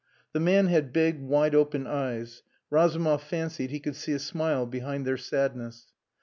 [0.33, 2.41] The man had big, wide open eyes.
[2.71, 5.93] Razumov fancied he could see a smile behind their sadness.